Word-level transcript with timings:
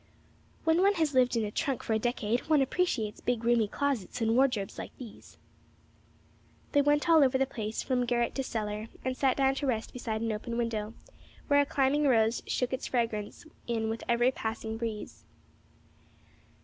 "When 0.63 0.81
one 0.81 0.95
has 0.95 1.13
lived 1.13 1.37
in 1.37 1.45
a 1.45 1.51
trunk 1.51 1.83
for 1.83 1.93
a 1.93 1.99
decade, 1.99 2.49
one 2.49 2.63
appreciates 2.63 3.21
big, 3.21 3.43
roomy 3.43 3.67
closets 3.67 4.19
and 4.19 4.33
wardrobes 4.35 4.79
like 4.79 4.97
these." 4.97 5.37
They 6.71 6.81
went 6.81 7.07
all 7.07 7.23
over 7.23 7.37
the 7.37 7.45
place, 7.45 7.83
from 7.83 8.07
garret 8.07 8.33
to 8.33 8.43
cellar, 8.43 8.87
and 9.05 9.15
sat 9.15 9.37
down 9.37 9.53
to 9.53 9.67
rest 9.67 9.93
beside 9.93 10.21
an 10.21 10.31
open 10.31 10.57
window, 10.57 10.95
where 11.45 11.61
a 11.61 11.67
climbing 11.67 12.07
rose 12.07 12.41
shook 12.47 12.73
its 12.73 12.87
fragrance 12.87 13.45
in 13.67 13.89
with 13.89 14.03
every 14.09 14.31
passing 14.31 14.75
breeze. 14.75 15.23